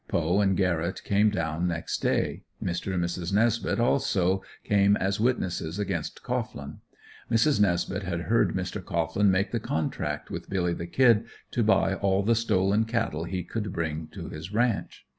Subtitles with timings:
[0.07, 2.41] Poe and Garrett came down next day.
[2.59, 2.91] Mr.
[2.91, 3.31] and Mrs.
[3.31, 6.79] Nesbeth also came as witnesses against Cohglin.
[7.29, 7.59] Mrs.
[7.61, 8.83] Nesbeth had heard Mr.
[8.83, 13.47] Cohglin make the contract with, "Billy the Kid," to buy all the stolen cattle he
[13.53, 15.05] would bring to his ranch.